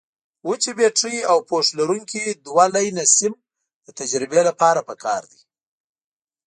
[0.47, 3.33] وچې بټرۍ او پوښ لرونکي دوه لینه سیم
[3.85, 5.41] د تجربې لپاره پکار دي.